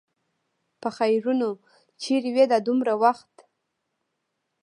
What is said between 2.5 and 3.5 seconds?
دا دومره وخت؟